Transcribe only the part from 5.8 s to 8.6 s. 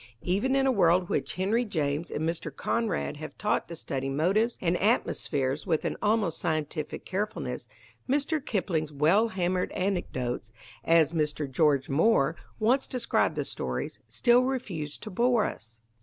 an almost scientific carefulness, Mr.